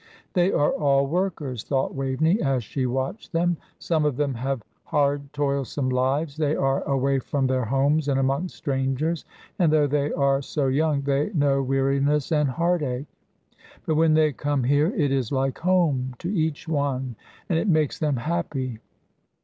[0.33, 3.57] "They are all workers," thought Waveney, as she watched them.
[3.77, 8.55] "Some of them have hard, toilsome lives; they are away from their homes and amongst
[8.55, 9.25] strangers,
[9.59, 13.05] and, though they are so young, they know weariness and heartache.
[13.85, 17.15] But when they come here, it is like home to each one,
[17.47, 18.79] and it makes them happy.